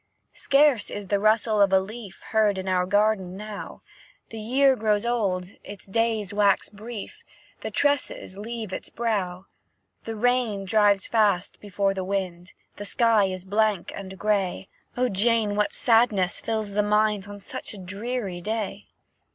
[0.33, 3.83] "Scarce is the rustle of a leaf Heard in our garden now;
[4.29, 7.21] The year grows old, its days wax brief,
[7.59, 9.45] The tresses leave its brow.
[10.05, 15.55] The rain drives fast before the wind, The sky is blank and grey; O Jane,
[15.55, 18.87] what sadness fills the mind On such a dreary day!"